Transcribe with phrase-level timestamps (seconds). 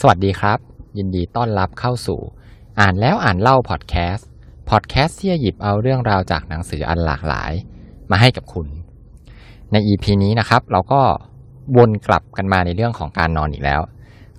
[0.00, 0.58] สวัสดีครับ
[0.98, 2.20] ยินดีต้อนรับเข้าสู่
[2.80, 4.28] อ่านแล้วอ่านเล่าพอดแคสต์
[4.70, 7.52] พอดแคสต์ที่จะหยิบเอาเรื่องราวจากหนังสืออันหลากหลาย
[8.10, 8.66] มาให้กับคุณ
[9.72, 11.00] ใน EP นี้นะครับ เราก็
[11.76, 13.80] วนกลับกันมาในเรื่องของการนอนอีกแล้ว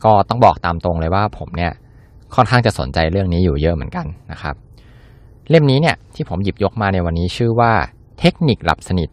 [0.03, 1.71] ก็ต้องบอกตามตรงเลยว่าผมเนี่ย
[2.35, 4.55] ค่อนข้างจะสนใจเรื่องนี้อยู่เยอะเหมือนกันนะครับ
[5.49, 7.71] เล่มนี้เนี่ยที่ผมหยิบยกมาในวันนี้ชื่อว่า
[8.19, 9.09] เทคนิคหลับสนิท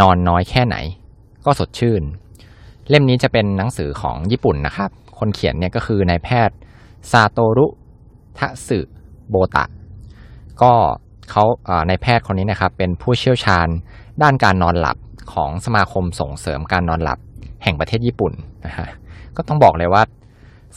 [0.00, 0.76] นอนน้อยแค่ไหน
[1.44, 2.02] ก็สดชื่น
[2.88, 4.90] เล่มนี้จะเป็นหนังสือของญี่ปุ่นนะครับ
[5.24, 6.56] คนเขียนเนี่ยก็คือนายแพทย์
[7.10, 7.66] ซาโตรุ
[8.38, 8.78] ทะสึ
[9.30, 9.64] โบตะ
[10.62, 10.72] ก็
[11.30, 11.44] เขา
[11.88, 13.68] ในแพทย์คนนี้นะครับเป็นผู้เชี่ยวชาญ
[14.22, 14.96] ด้านการนอนหลับ
[15.32, 17.18] ของสมาคมส่งเสริมการนอนหลับ
[17.62, 18.32] แห่งประเทศญี่ปุ่น
[18.66, 18.88] นะฮะ
[19.36, 20.02] ก็ต้องบอกเลยว่า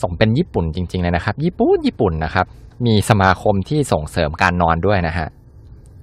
[0.02, 2.46] สมเป็นญี่ปุ่นจริงๆเลยนะครับ ญี่ปุ่นญี่ปุ่นนะครับ
[2.86, 5.28] มีสมาคมที่ส่งเสริมการนอนด้วยนะฮะ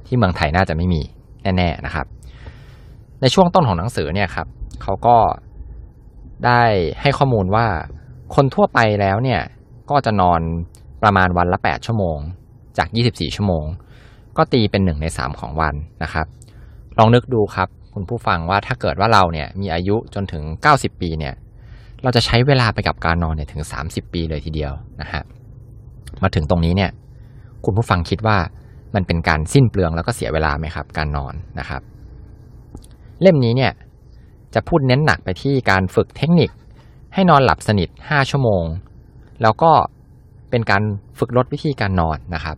[0.06, 1.02] ที่เมืองไทยน่าจะไม่มี
[1.42, 2.06] แน่ๆนะครับ
[3.20, 4.46] ในช่วงต้นของหนังสือเนี่ยครับ
[4.82, 5.16] เขาก็
[6.46, 6.62] ได้
[7.00, 7.66] ให้ข้อมูลว่า
[8.34, 9.40] คนทั่วไปแล้วเนี่ย
[9.90, 10.40] ก็จะนอน
[11.02, 12.18] ประมาณวันละ 8 ชั่วโมง
[12.78, 13.64] จาก 24 ชั่วโมง
[14.36, 16.26] ก็ตีเป็นหนึ่งใน 3 ของวันนะครับ
[16.98, 21.34] ลองนึกดูครับ คุณผู้ฟังว่าถ้าเกิดว่าเราเนี่ยมีอายุจนถึง 90 ปีเนี่ย
[22.02, 25.22] เราจะใช้เวลาไปกับการนอนเนี่ยถึง 30 ปีเลยทีเดียวนะฮะ
[26.22, 26.90] มาถึงตรงนี้เนี่ย
[27.64, 28.36] คุณผู้ฟังคิดว่า
[28.94, 31.82] มันเป็นการสิ้นเปลืองแล้วก็เสียเวลาไหมครับ การนอนนะครับ
[33.20, 33.72] เล่มนี้เนี่ย
[34.54, 36.50] จะพูดเน้นหนักไปที่การฝึกเทคนิค
[37.14, 38.64] ให้นอนหลับสนิท 5 ชั่วโมง
[39.42, 39.72] แล้วก็
[40.50, 40.82] เป็นการ
[41.18, 42.56] ฝึกลดวิธีการนอนนะครับ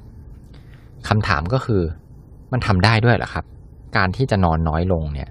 [1.09, 1.83] คำถามก็คือ
[2.53, 3.45] มันทำได้ด้วยเหรอครับ
[3.97, 5.31] การที่จะนอนน้อยลงเนี่ย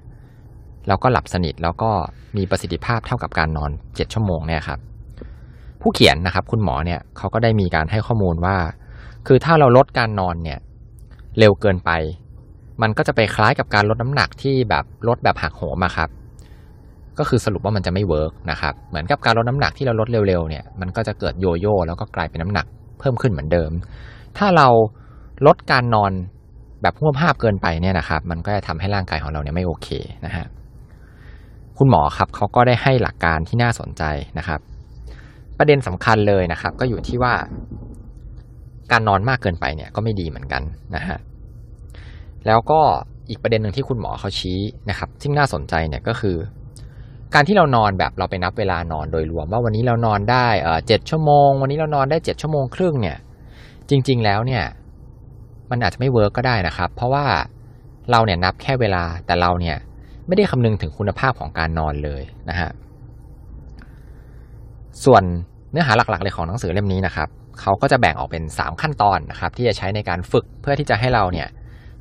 [0.88, 1.92] แล้วก็หลับสนิทแล้วก็
[2.38, 4.80] มีประสิทธิภาพเท่ากับการนอน 7 ชั่วโมงเนี่ยครับ
[5.82, 8.58] ผู้เขียนนะครับ คุณหมอเนี่ยเขาก็ได้มีการให้ข้อมูลว่า
[9.28, 10.60] คือถ้าเราลดการนอนเนี่ย
[11.38, 11.92] เร็วเกินไป
[12.82, 16.10] มันก็จะไปคล้ายกับการลดน้ำหนักที่แบบลดแบบหักโหมอะครับ
[17.20, 22.66] ก็คือสรุปว่ามันจะไม่เวิร์กนะครับ เหมือนกับการลดน้ำหนักที่เราลดเร็วๆเนี่ย มันก็จะเกิดโยโย่แล้วก็กลายเป็นน้ำหนัก
[23.00, 23.72] เพิ่มขึ้นเหมือนเดิม
[24.38, 24.68] ถ้าเรา
[25.46, 26.12] ลดการนอน
[26.82, 29.88] แบบห่วภาพเกินไปเนี่ยนะครับ มันก็จะทำให้ร่างกายของเราเนี่ยไม่โอเค
[30.26, 30.46] นะฮะ
[31.78, 34.04] คุณหมอครับเขาก็ได้ให้หลักการที่น่าสนใจ
[34.38, 34.60] นะครับ
[35.58, 37.34] ประเด็นสำคัญเลยนะครับ ก็อยู่ที่ว่า
[38.92, 40.64] การนอนมากเกินไปเนี่ยก็ไม่ดีเหมือนกัน
[40.96, 41.18] นะฮะ
[42.48, 42.82] แล้วก็
[43.30, 46.38] อีกประเด็นหนึ่งที่คุณหมอเขาชี้นะครับที่น่าสนใจเนี่ยก็คือ
[47.34, 50.48] การที่เรานอนแบบเราไปนับเวลานอนโดยรวม ว่าวันนี้เรานอนได้
[50.88, 53.18] เจ็ดชั่วโมง วันนี้เรานอนได้เจ็ดชั่วโมงครึ่งเนี่ย
[53.90, 54.64] จริง ๆ แล้วเนี่ย
[55.72, 57.26] มันอาจจะไม่ work ก็ได้นะครับ เพราะว่า
[58.12, 59.78] เราเนี่ยนับแค่เวลาแต่เราเนี่ย
[60.28, 62.70] ไม่ได้คำนึงถึงคุณภาพของการนอนเลยนะฮะ
[65.04, 65.24] ส่วน
[65.72, 67.28] เนื้อหาหลักๆเลยของหนังสือเล่มนี้นะครับ
[67.62, 71.48] เขาก็จะแบ่งออกเป็น 3 ขั้นตอนนะครับ ที่จะใช้ในการฝึกเพื่อที่จะให้เราเนี่ย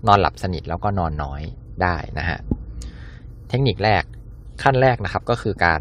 [0.07, 1.43] นอนหลับสนิทแล้วก็นอนน้อย
[1.83, 2.39] ได้นะฮะ
[3.49, 4.05] เทคนิคแรก
[4.63, 5.81] ขั้นแรกนะครับก็คือการ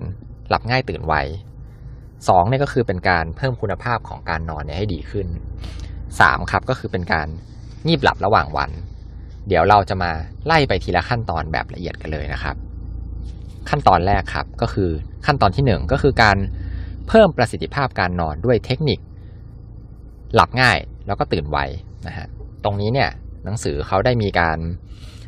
[0.50, 1.16] หลับง่ายตื่นไว
[2.28, 5.28] สองเนี่ยก็คือเป็นการเพิ่มคุณภาพของการนอนเนี่ยให้ดีขึ้น
[6.20, 7.28] สามครับก็คือเป็นการ
[7.88, 8.72] งีบหลับระหว่างวัน
[9.48, 10.12] เดี๋ยวเราจะมา
[10.46, 12.56] ไล่ไปทีละขั้นตอนแบบละเอียดกันเลยนะครับ
[13.70, 14.90] ขั้นตอนแรกครับก็คือ
[15.26, 16.38] ขั้นตอนที่หนึ่งก็คือการ
[17.08, 19.00] เพิ่มประสิทธิภาพการนอนด้วยเทคนิค
[20.36, 21.58] หลับง่ายแล้วก็ตื่นไว
[22.08, 22.28] นะฮะ
[22.64, 23.10] ตรงนี้เนี่ย
[23.46, 24.58] หนังสือเขาได้มีการ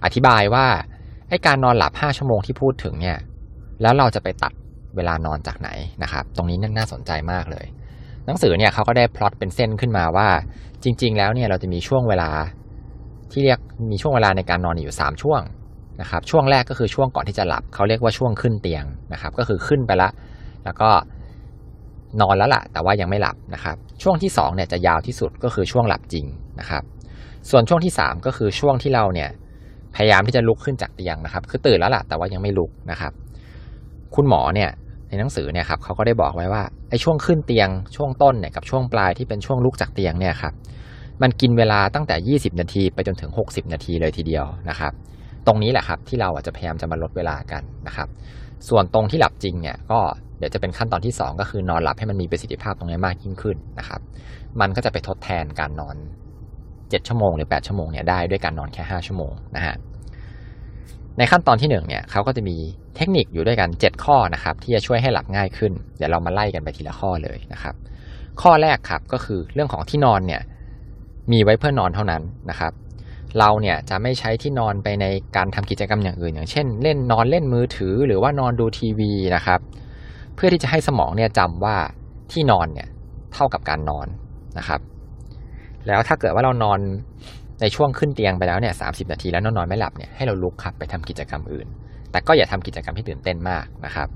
[0.04, 0.68] อธิบายว่า
[1.30, 3.18] ไอการนอนหลับ 5 ชั่วโมงที่พูดถึงเนี่ย
[3.82, 4.54] แล้วเราจะไปตัด
[4.96, 5.70] เวลานอนจากไหน
[6.04, 7.66] นะครับ ตรงนี้น่าสนใจมากเลย
[8.26, 10.28] หนังสือเนี่ยเขาก็ได้พลอตเป็นเส้นขึ้นมาว่า
[10.84, 12.30] จริง ๆ แล้วเนี่ยเราจะมีช่วงเวลา
[13.32, 13.60] ที่เรียก
[13.92, 15.42] มีช่วงเวลาในการนอนอยู่ 3 ช่วง
[16.02, 20.10] นะครับ ช่วงแรกก็คือช่วงก่อนที่จะหลับเขาเรียกว่าช่วงขึ้นเตียงนะครับ ก็คือขึ้นไปละ
[20.66, 20.90] แล้วก็
[22.22, 26.26] นอนแล้วละ่ะ แต่ว่ายังไม่หลับนะครับ ช่วงที่2เนี่ยจะยาวที่สุดก็คือช่วงหลับจริง
[26.60, 26.84] นะครับ
[27.50, 29.30] ส่วนช่วงที่ 3 ก็คือช่วงที่เราเนี่ย
[29.96, 33.14] พยายามที่จะลุกขึ้นจากเตียงนะครับ คือตื่นแล้วล่ะ แต่ว่ายังไม่ลุกนะครับ
[34.16, 34.70] คุณหมอเนี่ย
[35.10, 40.54] ในหนังสือเนี่ยครับเขาก็ได้บอกไว้ว่าไอ้ช่วงขึ้นเตียงช่วงต้นเนี่ยกับช่วงปลายที่เป็นช่วงลุกจากเตียงเนี่ยครับ
[41.22, 44.94] มันกินเวลาตั้งแต่ 20 นาทีไปจนถึง 60 นาทีเลยทีเดียวนะครับ
[45.48, 48.08] ตรงนี้แหละครับที่เราอาจจะพยายามจะมาลดเวลากันนะครับ
[48.70, 50.00] ส่วนตรงที่หลับจริงเนี่ยก็
[50.38, 54.02] เดี๋ยวจะเป็นขั้นตอนที่ 2 ก็คือนอนหลับให้มันมีประสิทธิภาพตรงนี้มากยิ่งขึ้นนะครับ
[54.60, 55.96] มันก็จะไปทดแทนการนอน
[56.52, 59.76] 7 ชั่วโมงหรือ 8 ชั่วโมงเนี่ยได้ด้วยการนอนแค่ 5 ชั่วโมงนะฮะ
[61.18, 62.56] ในขั้นตอนที่1เนี่ยเขาก็จะมี
[62.96, 67.76] เทคนิคอยู่ด้วยกัน 7 ข้อนะครับที่จะช่วยให้หลับง่ายขึ้น เดี๋ยวเรามาไล่กันไปทีละข้อเลยนะครับ
[68.42, 70.42] ข้อแรกครับก็คือเรื่องของที่นอนเนี่ย
[71.32, 72.74] มีไว้เพื่อนอนเท่านั้นนะครับ
[73.40, 79.60] เราเนี่ยจะไม่ใช้ที่นอนไปในการทำกิจกรรมอย่างอื่น อย่างเช่น เล่นนอนเล่นมือถือหรือว่านอนดูทีวีนะครับ
[80.36, 81.76] เพื่อที่จะให้สมองเนี่ยจำว่า
[82.32, 82.88] ที่นอนเนี่ย
[83.34, 84.08] เท่ากับการนอน
[84.58, 84.82] นะครับ
[85.88, 86.80] แล้วถ้าเกิดว่าเรานอน
[87.62, 91.68] ในช่วงขึ้นเตียงไปแล้วเนี่ยสานาทีแล้วนอนนอนไม่หลับเนี่ยให้เราลุกครับไปทำกิจกรรมอื่น
[92.12, 94.08] แต่ก็อย่าทำกิจกรรมที่ตื่นเต้นมากนะครับ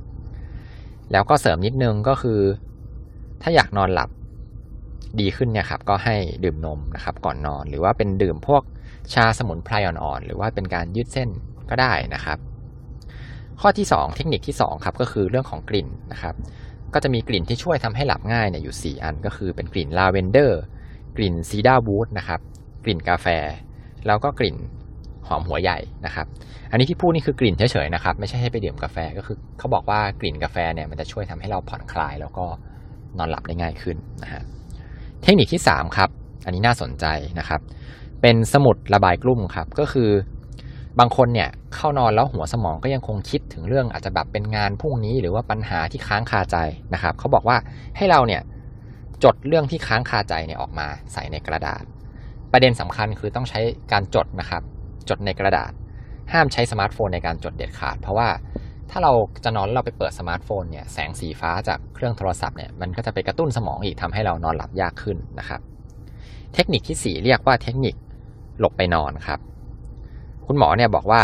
[1.11, 2.39] แล้วก็เสริมนิดนึงก็คือ
[3.41, 4.09] ถ้าอยากนอนหลับ
[5.19, 8.63] ดีขึ้นเนี่ยครับก็ให้ดื่มนมนะครับก่อนนอน หรือว่าเป็นดื่มพวก
[9.13, 11.29] ชาสมุนไพรอ่อนๆหรือว่าเป็นการยืดเส้น
[11.69, 12.37] ก็ได้นะครับ
[13.61, 16.35] ข้อที่ 2 เทคนิคที่2ครับก็คือเรื่องของกลิ่นนะครับ
[16.93, 20.59] ก็จะมีกลิ่นที่ช่วยทำให้หลับง่ายเนี่ยอยู่ 4 อันก็คือเป็นกลิ่นลาเวนเดอร์
[21.17, 22.39] กลิ่นซีดาวูดนะครับ
[22.83, 23.27] กลิ่นกาแฟ
[24.07, 24.55] แล้วก็กลิ่น
[25.27, 26.27] หอมหัวใหญ่นะครับ
[26.71, 32.45] อันนี้ที่พูดนี่คือกลิ่นเฉยๆนะครับ ไม่ใช่ให้ไปดื่มกาแฟก็คือเขาบอกว่ากลิ่นกาแฟเนี่ยมันจะช่วยทำให้เราผ่อนคลาย แล้วก็
[33.17, 34.43] นอนหลับได้ง่ายขึ้นนะฮะ
[35.23, 36.09] เทคนิคที่ 3 ครับ
[36.45, 37.05] อันนี้น่าสนใจ
[37.39, 37.61] นะครับ
[38.21, 40.09] เป็นสมุดระบายกลุ่มครับ ก็คือ
[40.99, 46.57] บางคนเนี่ยเข้านอนแล้วหัวสมองก็ยังคงคิดถึงเรื่องอาจจะแบบเป็นงานพรุ่งนี้หรือว่าปัญหาที่ค้างคาใจ
[46.93, 47.57] นะครับเขาบอกว่า
[47.97, 48.41] ให้เราเนี่ย
[49.23, 51.83] จดเรื่องที่ค้างคาใจเนี่ยออกมาใส่ในกระดาษ
[52.51, 53.59] ประเด็นสำคัญคือต้องใช้
[53.91, 54.63] การจดนะครับ
[55.09, 55.71] จดในกระดาษ
[56.33, 58.29] ห้ามใช้สมาร์ทโฟนในการจดเด็ดขาด เพราะว่า
[58.91, 59.11] ถ้าเรา
[59.43, 65.61] จะนอนเราไปเปิดสมาร์ทโฟนเนี่ยแสงสีฟ้าจากเครื่องโทรศัพท์เนี่ยมันก็จะไปกระตุ้นสมองอีกทำให้เรานอนหลับยากขึ้นนะครับ
[66.53, 67.95] เทคนิคที่ 4 เรียกว่าเทคนิค
[68.59, 69.39] หลบไปนอนครับ
[70.45, 71.21] คุณหมอเนี่ยบอกว่า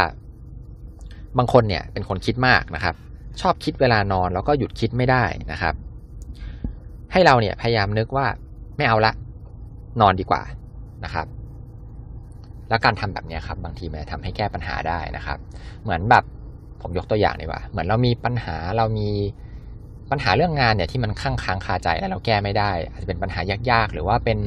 [1.38, 2.96] บางคนเนี่ยเป็นคนคิดมากนะครับ
[3.42, 5.76] ชอบคิดเวลานอนแล้วก็หยุดคิดไม่ได้นะครับ
[7.12, 8.26] ให้เราเนี่ยพยายามนึกว่า
[8.78, 9.12] ไม่เอาละ
[10.02, 10.42] นอนดีกว่า
[11.04, 11.28] นะครับ
[12.70, 15.38] แล้วการทำแบบนี้ครับ บางทีมันทำให้แก้ปัญหาได้นะครับ
[15.84, 16.24] เหมือนแบบ
[16.82, 19.10] ผมยกตัวอย่างดีกว่า เหมือนเรามีปัญหาเรามี
[20.12, 23.40] ปัญหาเรื่องงานเนี่ยที่มันค้างค้างคาใจแล้วเราแก้ไม่ได้ อาจจะเป็นปัญหา
[23.72, 24.38] ยากๆ หรือว่าเป็น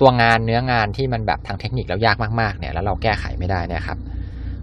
[0.00, 3.98] ตัวงานเนื้องานที่มันแบบทางเทคนิคแล้วยากมากๆเนี่ยแล้วเราแก้ไขไม่ได้นะครับ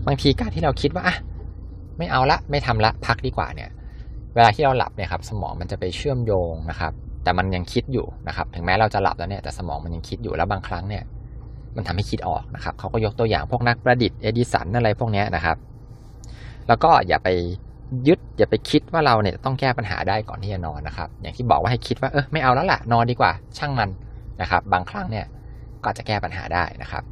[0.07, 1.15] บางทีการที่เราคิดว่าอะ
[1.97, 3.69] ไม่เอาละไม่ทำละพักดีกว่าเนี่ย
[4.33, 11.03] เวลาที่เราหลับเนี่ยครับ สมองมันจะไปเชื่อมโยงนะครับ แต่มันยังคิดอยู่นะครับ ถึงแม้เราจะหลับแล้วเนี่ยแต่สมองมันยังคิดอยู่แล้วบางครั้งเนี่ย
[11.75, 15.57] มันทำให้คิดออกนะครับเขาก็ยกตัวอย่างพวกนักประดิษฐ์เอดิสันอะไรพวกนี้นะครับ
[16.67, 17.29] แล้วก็อย่าไป
[18.07, 23.89] ยึดอย่าไปคิดว่าเราเนี่ยต้องแก้ปัญหาได้ก่อนที่จะนอนนะครับ อย่างที่บอกว่าให้คิดว่าเออไม่เอาแล้วล่ะนอนดีกว่า ช่างมัน
[24.41, 25.25] นะครับ บางครั้งเนี่ย
[25.83, 27.03] ก็จะแก้ปัญหาได้นะครับ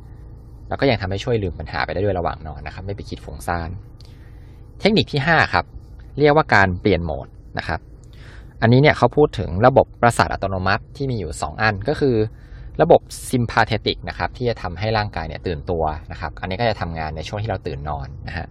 [0.67, 3.69] แล้วก็ยังทำให้ช่วยลืมปัญหาไปได้ด้วยระหว่างนอนนะครับ ไม่ไปคิดฟุ้งซ่าน
[4.79, 5.65] เทคนิคที่ 5 ครับ
[6.19, 7.27] เรียกว่าการเปลี่ยนโหมด
[7.57, 7.79] นะครับ
[8.61, 12.15] อันนี้เนี่ยเขาพูดถึงระบบประสาทอัตโนมัติที่มีอยู่ 2 อันก็คือ
[12.81, 18.47] ระบบซิมพาเทติกนะครับที่จะทำให้ร่างกายเนี่ยตื่นตัวนะครับ อันนี้ก็จะทำงานในช่วงที่เราตื่นนอนนะฮะ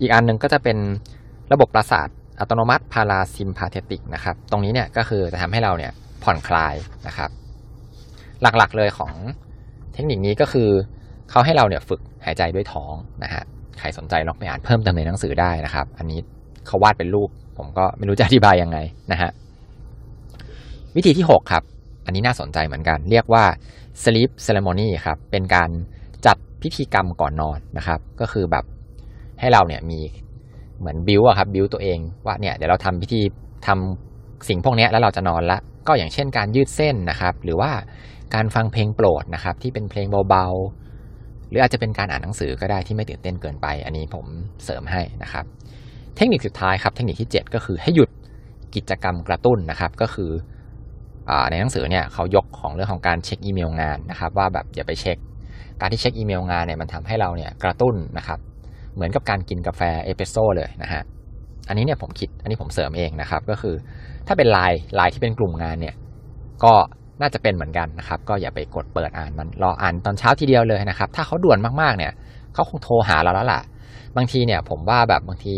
[0.00, 0.78] อีกอันหนึ่งก็จะเป็น
[1.52, 2.08] ระบบประสาท
[2.40, 5.92] อัตโนมัติพาราซิมพาเทติกนะครับ ตรงนี้เนี่ยก็คือจะทำให้เราเนี่ย
[6.24, 6.74] ผ่อนคลาย
[7.06, 7.30] นะครับ
[8.42, 9.12] หลักๆเลยของ
[9.94, 10.68] เทคนิคนี้ก็คือ
[11.30, 13.42] เขาให้เราเนี่ยฝึกหายใจด้วยท้องนะฮะ
[13.78, 16.18] ใครสนใจลองไปอ่านเพิ่มเติมในหนังสือได้นะครับ อันนี้
[16.66, 18.78] เขาวาดเป็นรูป ผมก็ไม่รู้จะอธิบายยังไง
[19.12, 19.30] นะฮะ
[20.96, 21.62] วิธีที่ 6 ครับ
[22.06, 23.44] อันนี้น่าสนใจเหมือนกัน เรียกว่า
[24.02, 25.70] sleep ceremony ครับ เป็นการ
[26.26, 28.64] จัดพิธีกรรมก่อนนอนนะครับ ก็คือแบบ
[29.40, 30.00] ให้เราเนี่ยมี
[30.78, 33.20] เหมือนบิวอะครับบิวตัวเองว่าเนี่ยเดี๋ยวเราทำพิธี
[33.66, 35.58] ทำสิ่งพวกนี้แล้วเราจะนอนละ
[35.88, 37.70] ก็อย่างเช่นการยืดเส้นนะครับ หรือว่า
[38.34, 44.26] การฟังเพลงโปรดนะครับ ที่เป็นเพลงเบาๆ หรืออาจจะเป็นการอ่านหนังสือก็ได้ที่ไม่ตื่นเต้นเกินไป อันนี้ผม
[44.64, 45.44] เสริมให้นะครับ
[46.16, 48.10] เทคนิคสุดท้ายครับเทคนิคที่ 7 ก็คือให้หยุด
[48.74, 50.30] กิจกรรมกระตุ้นนะครับ ก็คือ
[51.50, 55.18] ในหนังสือเนี่ยเขายกของเรื่องของการเช็คอีเมลงานนะครับ ว่าแบบอย่าไปเช็ค
[55.80, 58.38] การที่เช็คอีเมลงานเนี่ยมันทำให้เราเนี่ยกระตุ้นนะครับ
[58.94, 61.02] เหมือนกับการกินกาแฟเอสเปรสโซ่เลยนะฮะ
[61.68, 63.74] อันนี้เนี่ยผมคิดอันนี้ผมเสริมเองนะครับ ก็คือ
[64.26, 65.94] ถ้าเป็นไลน์ไลน์ที่เป็นกลุ่มงานเนี่ย
[66.64, 66.72] ก็
[67.20, 72.12] น่าจะเป็นเหมือนกันนะครับ ก็อย่าไปกดเปิดอ่านมันรออ่านตอนเช้าทีเดียวเลยนะครับ ถ้าเขาด่วนมากๆเนี่ย
[72.54, 73.60] เขาคงโทรหาเราแล้วล่ะ
[74.16, 75.56] บางทีเนี่ยผมว่าแบบบางที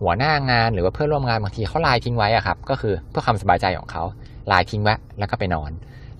[0.00, 4.02] หัวหน้างานหรือว่าเพื่อนร่วมงานบางทีเขาไลน์ทิ้งไว้อะครับก็คือเพื่อความสบายใจของเขา
[4.48, 5.70] ไลน์ทิ้งไว้แล้วก็ไปนอน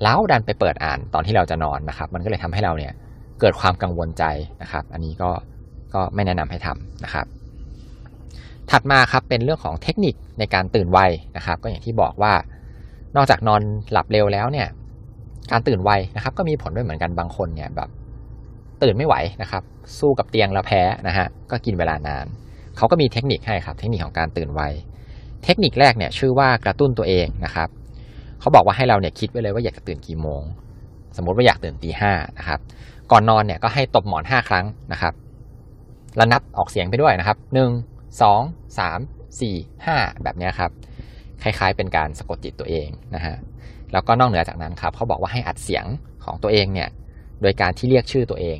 [0.02, 2.92] แล้วดันไปเปิดอ่านตอนที่เราจะนอนนะครับ มันก็เลยทำให้เราเนี่ย
[3.40, 4.24] เกิดความกังวลใจ
[4.62, 5.30] นะครับ อันนี้ก็
[5.94, 7.26] ก็ไม่แนะนำให้ทำนะครับ
[8.70, 11.00] ถัดมาครับเป็นเรื่องของเทคนิคในการตื่นไว
[11.36, 12.32] นะครับ ก็อย่างที่บอกว่า
[13.16, 14.68] นอกจากนอนหลับเร็วแล้วเนี่ย
[15.50, 17.88] การตื่นไวนะครับ ก็มีผลด้วยเหมือนกันบางคนเนี่ยแบบ
[18.82, 19.62] ตื่นไม่ไหวนะครับ
[19.98, 22.26] สู้กับเตียงแล้วแพ้นะฮะก็กินเวลานาน
[22.78, 24.60] เขาก็มีเทคนิคให้ครับ เทคนิคของการตื่นไว
[25.44, 27.68] เทคนิคแรกเนี่ยชื่อว่ากระตุ้นตัวเองนะครับ
[28.40, 30.42] เขาบอกว่าให้เราเนี่ยคิดไว้เลยว่าอยากจะตื่นกี่โมง
[31.16, 32.60] สมมติว่าอยากตื่นตีห้านะครับ
[33.10, 35.14] ก่อนนอนเนี่ยก็ให้ตบหมอนห้าครั้งนะครับ
[36.16, 37.70] แล้วนับออกเสียงไปด้วยนะครับหนึ่ง
[38.22, 38.40] สอง
[38.78, 38.98] สาม
[39.40, 39.56] สี่
[39.86, 40.70] ห้าแบบนี้ครับ
[41.42, 43.36] คล้ายๆเป็นการสะกดจิตตัวเองนะฮะ
[43.92, 45.84] แล้วก็นอกเหนือจากนั้นครับ เขาบอกว่าให้อัดเสียง
[46.24, 46.88] ของตัวเองเนี่ย
[47.42, 48.58] โดยการที่เรียกชื่อตัวเอง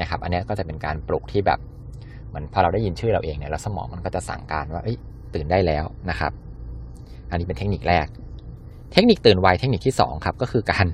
[0.00, 1.58] นะครับ อันนี้ก็จะเป็นการปลุกที่แบบ
[2.34, 4.82] เหมือนพอเราได้ยินชื่อเราเองเนี่ยแล้วสมองมันก็จะสั่งการว่า
[5.34, 6.32] ตื่นได้แล้วนะครับ
[7.30, 8.06] อันนี้เป็นเทคนิคแรก
[8.92, 10.86] เทคนิคตื่นไวเทคนิคที่2ครับก็คือการ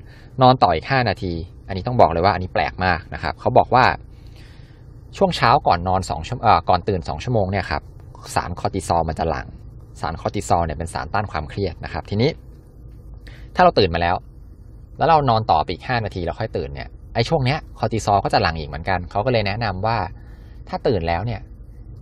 [0.42, 1.32] นอนต่ออีก5นาที
[1.68, 3.84] อันนี้ต้องบอกเลยว่าอันนี้แปลกมากนะครับ เขาบอกว่า
[5.16, 7.82] ช่วงเช้าก่อนนอน2ชั่วก่อนตื่น 2 ชั่วโมงเนี่ยครับ
[8.34, 9.46] สารคอร์ติซอลมันจะหลั่ง
[10.00, 12.30] สารคอร์ติซอลเนี่ยเป็นสารต้านความเครียดนะครับ ทีนี้
[13.54, 14.16] ถ้าเราตื่นมาแล้ว
[14.98, 19.98] แล้วเรานอนต่อไปอีกห้านาทีแล้วค่อยตื่นเนี่ยไอ้ช่วงเนี้ยคอร์ติซอลก็จะหลั่งอีกเหมือนกัน เขาก็เลยแนะนำว่า
[20.70, 21.40] ถ้าตื่นแล้วเนี่ย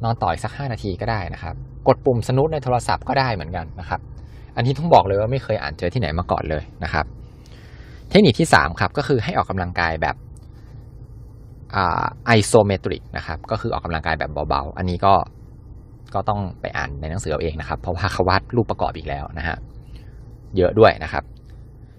[0.05, 1.55] นอนต่ออีกสักห้านาทีก็ได้นะครับ
[1.89, 4.01] กดปุ่มสนุตในโทรศัพท์ก็ได้เหมือนกันนะครับ
[4.57, 7.05] อันนี้ต้องบอกเลยว่าไม่เคยอ่านเจอที่ไหนมาก่อนเลยนะครับ
[8.11, 10.17] เทคนิคที่ 3 ครับก็คือให้ออกกำลังกายแบบ
[12.27, 15.15] ไอโซเมตริกนะครับก็คือออกกำลังกายแบบเบาๆ อันนี้ก็
[16.15, 19.57] ก็ต้องไปอ่านในหนังสือเอาเองนะครับ เพราะว่าเขาวาดรูปประกอบอีกแล้วนะฮะ
[20.57, 21.25] เยอะด้วยนะครับ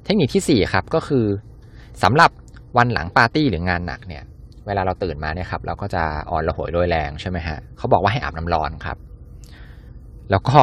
[0.05, 1.25] เทคนิคที่4ครับก็คือ
[2.03, 2.31] สำหรับ
[2.77, 4.23] วันหลังปาร์ตี้หรืองานหนักเนี่ย
[4.67, 8.97] เวลาเราตื่นมาเนี่ยครับ เราก็จะอ่อนระหยโดยแรงใช่ไหมฮะเขาบอกว่าให้อาบน้ำร้อนครับ
[10.31, 10.57] แล้วก็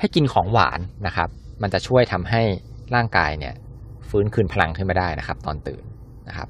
[0.00, 1.28] ให้กินของหวานนะครับ
[1.62, 2.42] มันจะช่วยทำให้
[2.94, 3.54] ร่างกายเนี่ย
[4.08, 5.84] ฟื้นคืนพลังขึ้นมาได้นะครับ ตอนตื่น
[6.28, 6.48] นะครับ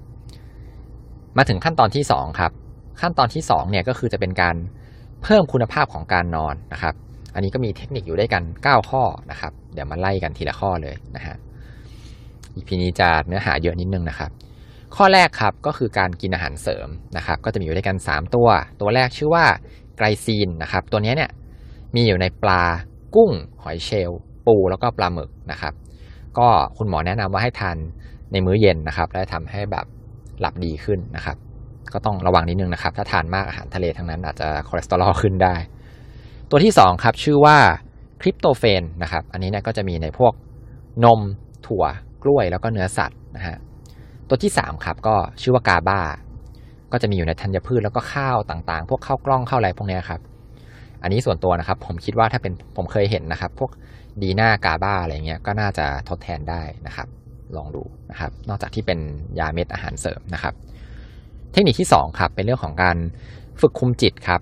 [1.37, 2.53] มาถึงขั้นตอนที่ 2 ครับ
[3.01, 4.57] ขั้นตอนที่2เนี่ยก็คือจะเป็นการ
[5.23, 6.95] เพิ่มคุณภาพของการนอนนะครับ
[7.35, 11.37] อันนี้ก็มีเทคนิคอยู่ด้วยกัน 9 ข้อนะครับ เดี๋ยวมาไล่กันทีละข้อเลยนะฮะ
[12.55, 14.31] อีพีนี้จะเนื้อหาเยอะนิดนึงนะครับ
[14.97, 18.49] ข้อแรกครับก็คือการกินอาหารเสริมนะครับ ก็จะมีอยู่ด้วยกัน 3 ตัว
[18.81, 19.45] ตัวแรกชื่อว่า
[19.97, 21.31] ไกลซีนนะครับ ตัวนี้เนี่ย
[21.95, 22.63] มีอยู่ในปลา
[23.15, 23.31] กุ้ง
[23.63, 25.75] หอยเชลล์ปูแล้วก็ปลาหมึกนะครับ
[26.39, 27.77] ก็คุณหมอแนะนำว่าให้ทาน
[28.33, 29.87] ในมื้อเย็นนะครับ และทำให้แบบ
[30.41, 31.37] หลับดีขึ้นนะครับ
[31.93, 35.55] ก็ต้องระวังนิดนึงนะครับ ถ้าทานมากอาหารทะเลทั้งนั้นอาจจะคอเลสเตอรอลขึ้นได้
[36.51, 37.57] ตัวที่2ครับชื่อว่า
[38.21, 40.33] คริปโตเฟนนะครับ อันนี้เนี่ยก็จะมีในพวก
[41.05, 41.21] นม
[41.67, 41.85] ถั่ว
[42.23, 43.57] กล้วยแล้วก็เนื้อสัตว์นะฮะ
[44.35, 46.01] ตัวที่ 3 ครับก็ชื่อว่ากาบา
[46.93, 50.21] ก็จะมีอยู่ในธัญพืชแล้วก็ข้าวต่างๆ พวกข้าวกล้องข้าวอะไรพวกนี้ครับ
[51.03, 53.71] อันนี้ส่วนตัวนะครับ ผมคิดว่าถ้าเป็นผมเคยเห็นนะครับ พวก
[54.23, 57.09] ดีน่ากาบาอะไรเงี้ยก็น่าจะทดแทนได้นะครับ
[57.57, 58.99] ลองดูนะครับ นอกจากที่เป็น
[59.39, 60.55] ยาเม็ดอาหารเสริมนะครับ
[61.53, 62.97] เทคนิคที่2ครับเป็นเรื่องของการ
[63.61, 64.41] ฝึกคุมจิตครับ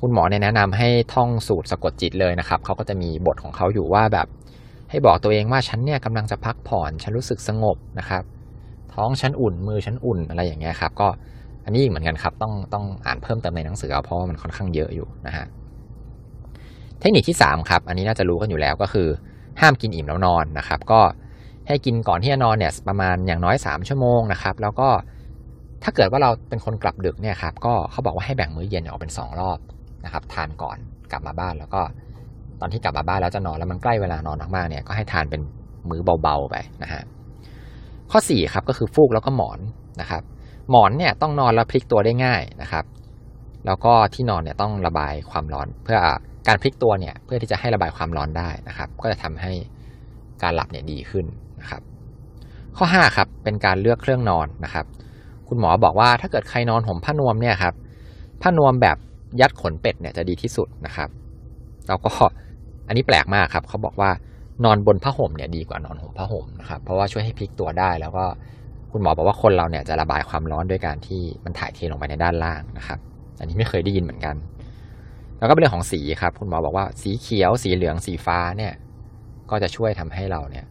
[0.00, 4.26] คุณหมอแนะนำให้ท่องสูตรสะกดจิตเลยนะครับเขาก็จะมีบทของเขาอยู่ว่าแบบ
[4.90, 8.24] ให้บอกตัวเองว่าฉันเนี่ยกำลังจะพักผ่อน ฉันรู้สึกสงบนะครับ
[8.98, 11.08] ท้องฉันอุ่น มือฉันอุ่นอะไรอย่างเงี้ยครับ ก็
[11.64, 15.46] อันนี้อีกเหมือนกันครับ ต้องต้องอ่านเพิ่มเติมในหนังสือเอาเพราะว่ามันค่อนข้างเยอะอยู่นะฮะ
[17.00, 19.08] เทคนิคที่3ครับ อันนี้น่าจะรู้กันอยู่แล้วก็คือ
[19.60, 21.00] ห้ามกินอิ่มแล้วนอนนะครับ ก็
[21.68, 24.88] ให้กินก่อนที่จะนอนเนี่ยประมาณอย่างน้อย 3 ชั่วโมงนะครับ แล้วก็
[25.82, 29.58] ถ้าเกิดว่าเราเป็นคนกลับดึกเนี่ยครับ ก็เขาบอกว่าให้แบ่งมื้อเย็นออกเป็น 2 รอบ
[30.04, 30.78] นะครับ ทานก่อน
[31.10, 31.82] กลับมาบ้านแล้วก็
[32.60, 35.40] ตอนที่กลับมาบ้านแล้วจะนอนแล้วมันใกล้เวลานอนมากๆเนี่ยก็ให้ทานเป็น
[35.90, 37.02] มื้อเบาๆไปนะฮะ
[38.10, 39.60] ข้อ4ครับก็คือฟูกแล้วก็หมอน
[40.00, 40.22] นะครับ
[40.70, 42.84] หมอนเนี่ยต้องนอนแล้วพลิกตัวได้ง่ายนะครับ
[43.66, 45.98] แล้วก็ที่นอนเนี่ยต้องระบายความร้อน เพื่อ
[46.48, 49.52] การพลิกตัวเนี่ยเพื่อที่จะให้ระบายความร้อนได้นะครับ ก็จะทำให้
[50.42, 51.26] การหลับเนี่ยดีขึ้น
[51.60, 51.82] นะครับ
[52.76, 54.86] ข้อ5ครับเป็นการเลือกเครื่องนอนนะครับ
[55.48, 57.74] คุณหมอบอกว่าถ้าเกิดใครนอนห่มผ้านวมเนี่ยครับ
[58.42, 58.96] ผ้านวมแบบ
[59.40, 61.08] ยัดขนเป็ดเนี่ยจะดีที่สุดนะครับ
[61.88, 62.10] แล้วก็
[62.86, 64.10] อันนี้แปลกมากครับเขาบอกว่า
[64.64, 68.24] นอนบนผ้าห่มเนี่ยดีกว่านอนห่มผ้าห่มนะครับเพราะว่าช่วยให้พลิกตัวได้ แล้วก็
[68.92, 72.98] คุณหมอบอกว่าคนเราเนี่ยจะระบายความร้อนด้วยการที่มันถ่ายเทลงไปในด้านล่างนะครับ
[73.38, 74.36] อันนี้ไม่เคยได้ยินเหมือนกัน
[75.38, 78.72] แล้วก็เป็นเรื่องของสีครับ คุณหมอบอกว่าสีเขียว สีเหลืองสีฟ้าเนี่ย
[79.50, 80.64] ก็จะช่วยทำให้เราเนี่ย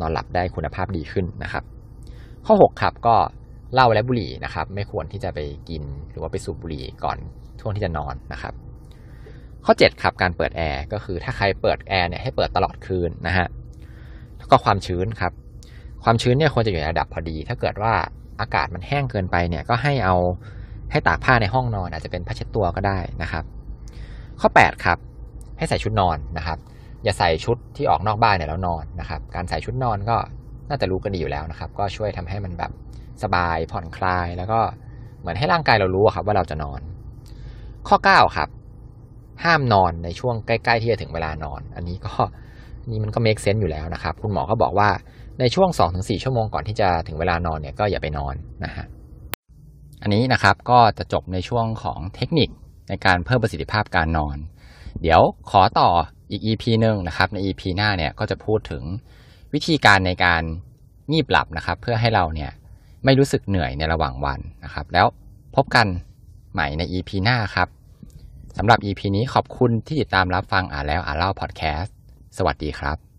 [0.00, 1.64] นอนหลับได้คุณภาพดีขึ้นนะครับ
[2.46, 3.16] ข้อ 6 ครับก็
[3.74, 7.18] เหล้าและบุหรี่นะครับ ไม่ควรที่จะไปกินหรือว่าไปสูบบุหรี่ก่อน
[7.60, 8.54] ช่วงที่จะนอนนะครับ
[9.64, 13.46] ข้อ 7 ครับการเปิดแอร์ก็คือถ้าใครเปิดแอร์เนี่ยให้เปิดตลอดคืนนะฮะ
[14.38, 15.32] แล้วก็ความชื้นครับ
[16.04, 17.92] ความชื้นเนี่ยควรจะอยู่ในระดับพอดี ถ้าเกิดว่า
[18.40, 20.16] อากาศมันแห้งเกินไปเนี่ยก็ให้เอา
[20.90, 23.44] ให้ตากผ้าในห้องนอน อาจจะเป็นผ้าเช็ดตัวก็ได้นะครับ
[24.40, 24.98] ข้อ 8 ครับ
[25.58, 26.58] ให้ใส่ชุดนอนนะครับ
[27.04, 30.16] อย่าใส่ชุดที่ออกนอกบ้านเนี่ยแล้วนอนนะครับ การใส่ชุดนอนก็
[30.68, 32.72] น่าจะรู้กันดีอยู่แล้วนะครับ ก็ช่วยทำให้มันแบบ
[33.22, 34.60] สบายผ่อนคลาย แล้วก็
[35.20, 36.80] เหมือนให้ร่างกายเรารู้ครับว่าเราจะนอน
[37.88, 38.48] ข้อ 9 ครับ
[39.44, 42.14] ห้ามนอนในช่วงใกล้ๆที่จะถึงเวลานอน อันนี้ก็
[42.90, 44.90] นี่มันก็เมคเซนต์อยู่แล้วนะครับ คุณหมอก็บอกว่า
[45.40, 48.34] ในช่วง 2-4 ชั่วโมงก่อนที่จะถึงเวลานอนเนี่ยก็อย่าไปนอน
[48.64, 48.86] นะฮะ
[50.02, 52.48] อันนี้นะครับก็จะจบในช่วงของเทคนิค
[52.88, 54.36] ในการเพิ่มประสิทธิภาพการนอน
[55.02, 55.20] เดี๋ยว
[55.50, 55.88] ขอต่อ
[56.30, 58.82] อีก EP หนึ่งนะครับใน EP หน้าเนี่ยก็จะพูดถึง
[59.54, 60.42] วิธีการในการ
[61.12, 62.50] งีบหลับนะครับ เพื่อให้เราเนี่ย
[63.04, 65.06] ไม่รู้สึกเหนื่อยในระหว่างวันนะครับ แล้ว
[65.56, 65.86] พบกัน
[66.52, 67.68] ใหม่ใน EP หน้าครับ
[68.58, 71.94] สำหรับ EP นี้ขอบคุณที่ติดตามรับฟังอ่านแล้วอ่านเล่าพอดแคสต์
[72.36, 73.11] สวัสดีครับ